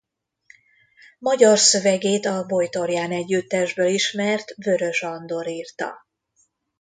Magyar 1.19 1.57
szövegét 1.57 2.25
a 2.25 2.45
Bojtorján 2.45 3.11
együttesből 3.11 3.87
ismert 3.87 4.55
Vörös 4.55 5.03
Andor 5.03 5.47
írta. 5.47 5.93